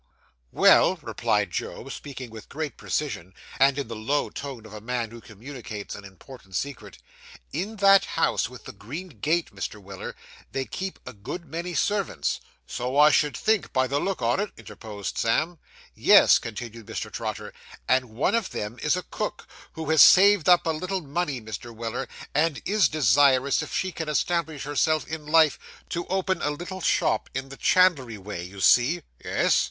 'Well,' 0.51 0.97
replied 1.03 1.51
Job, 1.51 1.91
speaking 1.91 2.31
with 2.31 2.49
great 2.49 2.75
precision, 2.75 3.35
and 3.59 3.77
in 3.77 3.87
the 3.87 3.95
low 3.95 4.31
tone 4.31 4.65
of 4.65 4.73
a 4.73 4.81
man 4.81 5.11
who 5.11 5.21
communicates 5.21 5.93
an 5.93 6.05
important 6.05 6.55
secret; 6.55 6.97
'in 7.53 7.75
that 7.75 8.05
house 8.17 8.49
with 8.49 8.65
the 8.65 8.71
green 8.71 9.09
gate, 9.09 9.53
Mr. 9.53 9.79
Weller, 9.79 10.15
they 10.53 10.65
keep 10.65 10.97
a 11.05 11.13
good 11.13 11.45
many 11.45 11.75
servants.' 11.75 12.39
'So 12.65 12.97
I 12.97 13.11
should 13.11 13.37
think, 13.37 13.71
from 13.71 13.87
the 13.89 13.99
look 13.99 14.23
on 14.23 14.39
it,' 14.39 14.49
interposed 14.57 15.19
Sam. 15.19 15.59
'Yes,' 15.93 16.39
continued 16.39 16.87
Mr. 16.87 17.11
Trotter, 17.11 17.53
'and 17.87 18.05
one 18.05 18.33
of 18.33 18.49
them 18.49 18.79
is 18.81 18.95
a 18.95 19.03
cook, 19.03 19.47
who 19.73 19.87
has 19.91 20.01
saved 20.01 20.49
up 20.49 20.65
a 20.65 20.71
little 20.71 21.01
money, 21.01 21.39
Mr. 21.39 21.71
Weller, 21.71 22.07
and 22.33 22.59
is 22.65 22.89
desirous, 22.89 23.61
if 23.61 23.71
she 23.71 23.91
can 23.91 24.09
establish 24.09 24.63
herself 24.63 25.05
in 25.07 25.27
life, 25.27 25.59
to 25.89 26.07
open 26.07 26.41
a 26.41 26.49
little 26.49 26.81
shop 26.81 27.29
in 27.35 27.49
the 27.49 27.55
chandlery 27.57 28.17
way, 28.17 28.43
you 28.43 28.59
see.' 28.61 29.03
Yes. 29.23 29.59